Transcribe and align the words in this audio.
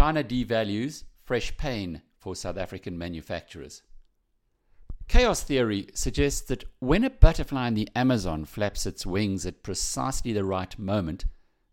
China 0.00 0.24
devalues, 0.24 1.04
fresh 1.24 1.54
pain 1.58 2.00
for 2.18 2.34
South 2.34 2.56
African 2.56 2.96
manufacturers. 2.96 3.82
Chaos 5.08 5.42
theory 5.42 5.88
suggests 5.92 6.40
that 6.48 6.64
when 6.78 7.04
a 7.04 7.10
butterfly 7.10 7.68
in 7.68 7.74
the 7.74 7.86
Amazon 7.94 8.46
flaps 8.46 8.86
its 8.86 9.04
wings 9.04 9.44
at 9.44 9.62
precisely 9.62 10.32
the 10.32 10.42
right 10.42 10.78
moment, 10.78 11.26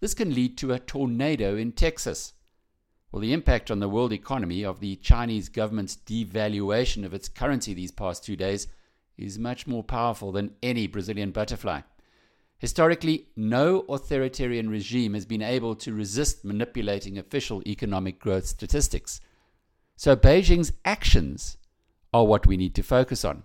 this 0.00 0.14
can 0.14 0.34
lead 0.34 0.56
to 0.56 0.72
a 0.72 0.78
tornado 0.78 1.54
in 1.54 1.72
Texas. 1.72 2.32
Well, 3.12 3.20
the 3.20 3.34
impact 3.34 3.70
on 3.70 3.80
the 3.80 3.90
world 3.90 4.14
economy 4.14 4.64
of 4.64 4.80
the 4.80 4.96
Chinese 4.96 5.50
government's 5.50 5.94
devaluation 5.94 7.04
of 7.04 7.12
its 7.12 7.28
currency 7.28 7.74
these 7.74 7.92
past 7.92 8.24
two 8.24 8.36
days 8.36 8.68
is 9.18 9.38
much 9.38 9.66
more 9.66 9.84
powerful 9.84 10.32
than 10.32 10.56
any 10.62 10.86
Brazilian 10.86 11.30
butterfly. 11.30 11.82
Historically, 12.64 13.26
no 13.36 13.84
authoritarian 13.90 14.70
regime 14.70 15.12
has 15.12 15.26
been 15.26 15.42
able 15.42 15.74
to 15.74 15.92
resist 15.92 16.46
manipulating 16.46 17.18
official 17.18 17.62
economic 17.66 18.18
growth 18.18 18.46
statistics. 18.46 19.20
So 19.96 20.16
Beijing's 20.16 20.72
actions 20.82 21.58
are 22.14 22.24
what 22.24 22.46
we 22.46 22.56
need 22.56 22.74
to 22.76 22.82
focus 22.82 23.22
on. 23.22 23.44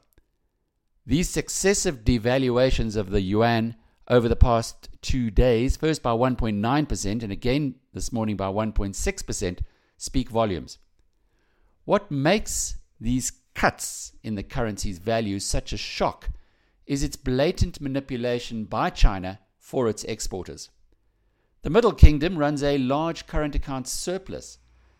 These 1.05 1.30
successive 1.30 2.05
devaluations 2.05 2.96
of 2.96 3.10
the 3.10 3.20
yuan 3.20 3.76
over 4.08 4.30
the 4.30 4.38
past 4.38 4.88
two 5.02 5.30
days, 5.30 5.76
first 5.76 6.02
by 6.02 6.12
1.9% 6.12 7.22
and 7.22 7.30
again 7.30 7.76
this 7.94 8.13
morning 8.13 8.38
by 8.38 8.48
1.6%, 8.48 9.60
speak 9.98 10.30
volumes. 10.30 10.77
What 11.84 12.10
makes 12.10 12.76
these 13.02 13.34
cuts 13.54 14.13
in 14.24 14.36
the 14.36 14.44
currency's 14.44 14.99
value 14.99 15.40
such 15.40 15.74
a 15.74 15.77
shock 15.77 16.30
is 16.89 17.03
its 17.03 17.16
blatant 17.16 17.79
manipulation 17.79 18.66
by 18.66 18.89
China 18.89 19.39
for 19.59 19.88
its 19.88 20.03
exporters. 20.05 20.70
The 21.62 21.70
Middle 21.70 21.93
Kingdom 21.93 22.35
runs 22.35 22.63
a 22.63 22.79
large 22.79 23.27
current 23.27 23.53
account 23.53 23.88
surplus, 23.88 24.57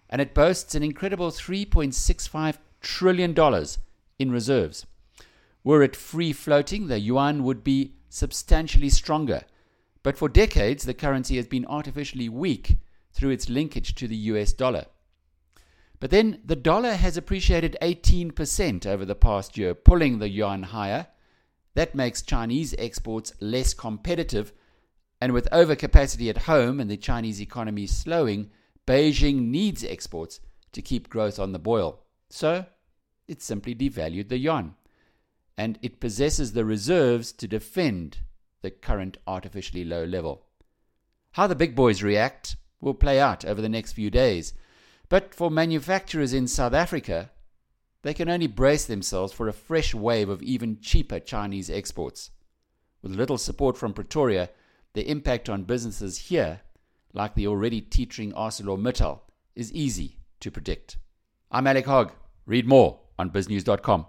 and 0.08 0.22
it 0.22 0.36
boasts 0.36 0.76
an 0.76 0.84
incredible 0.84 1.32
$3.65 1.32 2.58
trillion 2.80 3.36
in 4.20 4.32
reserves. 4.32 4.86
Were 5.64 5.82
it 5.82 5.96
free 5.96 6.32
floating, 6.32 6.88
the 6.88 7.00
yuan 7.00 7.44
would 7.44 7.64
be 7.64 7.96
substantially 8.08 8.90
stronger. 8.90 9.42
But 10.04 10.16
for 10.16 10.30
decades, 10.30 10.84
the 10.86 10.94
currency 10.94 11.38
has 11.38 11.48
been 11.48 11.66
artificially 11.66 12.30
weak 12.30 12.78
through 13.14 13.32
its 13.32 13.50
linkage 13.50 13.96
to 13.96 14.08
the 14.08 14.16
US 14.16 14.54
dollar. 14.54 14.86
But 16.00 16.12
then 16.12 16.40
the 16.46 16.56
dollar 16.56 16.94
has 16.94 17.18
appreciated 17.18 17.78
18% 17.82 18.86
over 18.86 19.06
the 19.06 19.16
past 19.16 19.58
year, 19.58 19.74
pulling 19.74 20.20
the 20.20 20.30
yuan 20.30 20.64
higher. 20.64 21.08
That 21.80 21.96
makes 21.96 22.22
Chinese 22.22 22.76
exports 22.78 23.32
less 23.40 23.74
competitive. 23.74 24.52
And 25.22 25.32
with 25.32 25.48
overcapacity 25.50 26.30
at 26.30 26.40
home 26.40 26.82
and 26.82 26.92
the 26.92 26.98
Chinese 26.98 27.40
economy 27.40 27.88
slowing, 27.88 28.50
Beijing 28.86 29.48
needs 29.48 29.86
exports 29.86 30.42
to 30.74 30.82
keep 30.82 31.08
growth 31.10 31.40
on 31.40 31.54
the 31.54 31.58
boil. 31.58 32.02
So 32.30 32.66
it 33.30 33.42
simply 33.42 33.74
devalued 33.74 34.28
the 34.28 34.38
yuan 34.38 34.76
and 35.58 35.80
it 35.82 36.02
possesses 36.02 36.52
the 36.52 36.66
reserves 36.66 37.32
to 37.32 37.48
defend 37.48 38.18
the 38.62 38.72
current 38.72 39.16
artificially 39.26 39.86
low 39.86 40.04
level. 40.04 40.48
How 41.32 41.48
the 41.48 41.56
big 41.56 41.76
boys 41.76 42.04
react 42.04 42.58
will 42.82 42.94
play 42.94 43.22
out 43.22 43.46
over 43.46 43.62
the 43.62 43.70
next 43.70 43.94
few 43.94 44.10
days, 44.10 44.54
but 45.08 45.34
for 45.34 45.50
manufacturers 45.50 46.34
in 46.34 46.46
South 46.46 46.74
Africa, 46.74 47.32
they 48.02 48.14
can 48.14 48.30
only 48.30 48.48
brace 48.48 48.86
themselves 48.86 49.34
for 49.34 49.48
a 49.48 49.54
fresh 49.54 49.94
wave 49.94 50.30
of 50.30 50.42
even 50.42 50.80
cheaper 50.80 51.20
Chinese 51.20 51.70
exports. 51.70 52.32
With 53.02 53.16
little 53.16 53.38
support 53.38 53.78
from 53.78 53.94
Pretoria, 53.94 54.50
the 54.94 55.10
impact 55.10 55.50
on 55.50 55.64
businesses 55.64 56.18
here, 56.18 56.62
like 57.14 57.36
the 57.36 57.48
already 57.48 57.82
teetering 57.82 58.32
ArcelorMittal, 58.34 59.20
is 59.56 59.74
easy 59.74 60.18
to 60.40 60.52
predict. 60.52 60.98
I'm 61.52 61.68
Alec 61.68 61.86
Hogg. 61.86 62.12
Read 62.46 62.68
more 62.68 63.00
on 63.18 63.30
biznews.com. 63.30 64.06